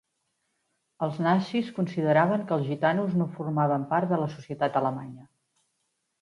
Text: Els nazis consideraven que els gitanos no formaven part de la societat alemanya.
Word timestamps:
Els 1.07 1.17
nazis 1.25 1.69
consideraven 1.75 2.45
que 2.47 2.55
els 2.57 2.65
gitanos 2.71 3.13
no 3.21 3.29
formaven 3.37 3.87
part 3.93 4.15
de 4.15 4.21
la 4.23 4.31
societat 4.37 4.81
alemanya. 4.83 5.29